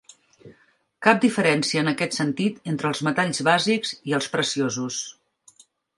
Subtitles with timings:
[1.07, 4.99] Cap diferència en aquest sentit entre els metalls bàsics i els preciosos.